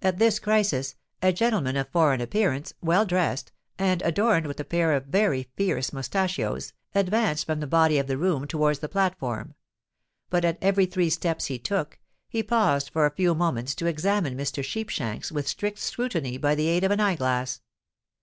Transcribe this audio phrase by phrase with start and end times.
[0.00, 4.94] At this crisis, a gentleman of foreign appearance, well dressed, and adorned with a pair
[4.94, 9.52] of very fierce moustachios, advanced from the body of the room towards the platform;
[10.30, 11.98] but at every three steps he took,
[12.30, 14.64] he paused for a few moments to examine Mr.
[14.64, 17.60] Sheepshanks with strict scrutiny by the aid of an eye glass.